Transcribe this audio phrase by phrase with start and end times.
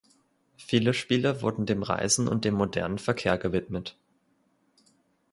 [0.57, 3.99] Viele Spiele wurden dem Reisen und dem modernen Verkehr gewidmet.